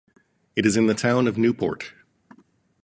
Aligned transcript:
It 0.55 0.65
is 0.65 0.77
in 0.77 0.87
the 0.87 0.95
town 0.95 1.27
of 1.27 1.37
Newport. 1.37 1.93